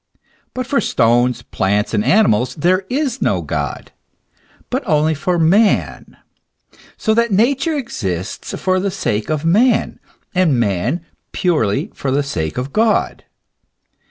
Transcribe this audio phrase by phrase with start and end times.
[0.55, 3.91] But for stones, plants, and animals there is no God,
[4.71, 6.17] but only for man;
[6.97, 9.99] so that Nature exists for the sake of man,
[10.33, 11.01] and man
[11.33, 13.25] purely for the sake of God.